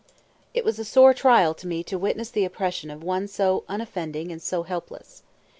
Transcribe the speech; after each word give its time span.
It 0.55 0.65
was 0.65 0.79
a 0.79 0.83
sore 0.83 1.13
trial 1.13 1.53
to 1.53 1.67
me 1.67 1.83
to 1.83 1.95
witness 1.95 2.31
the 2.31 2.43
oppression 2.43 2.89
of 2.89 3.03
one 3.03 3.27
so 3.27 3.63
unoffending 3.69 4.31
and 4.31 4.41
so 4.41 4.63
helpless. 4.63 5.21